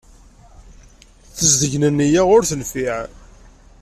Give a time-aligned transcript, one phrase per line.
[1.37, 2.97] Tezdeg n nneyya ur tenfiɛ.